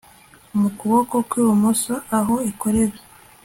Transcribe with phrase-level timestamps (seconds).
[0.59, 2.95] mu kuboko kw ibumoso aho ikorera